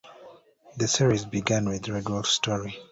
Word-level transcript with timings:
The 0.77 0.87
series 0.87 1.25
began 1.25 1.69
with 1.69 1.87
a 1.87 1.93
Red 1.93 2.09
Wolf 2.09 2.25
story. 2.25 2.79